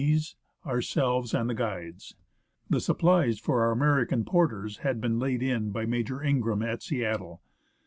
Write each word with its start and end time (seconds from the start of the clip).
of 0.01 0.33
ourselves 0.65 1.31
and 1.31 1.47
the 1.47 1.53
guides.^ 1.53 2.15
The 2.71 2.81
supplies 2.81 3.37
for 3.37 3.61
our 3.61 3.71
American 3.71 4.25
porters 4.25 4.77
had 4.77 4.99
been 4.99 5.19
laid 5.19 5.43
in 5.43 5.69
by 5.69 5.85
Major 5.85 6.23
Ingraham 6.23 6.63
at 6.63 6.81
Seattle. 6.81 7.43